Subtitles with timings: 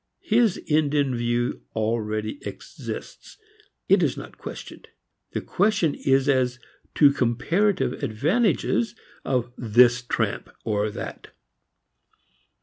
[0.23, 3.37] His end in view already exists;
[3.87, 4.87] it is not questioned.
[5.33, 6.57] The question is as
[6.95, 11.27] to comparative advantages of this tramp or that.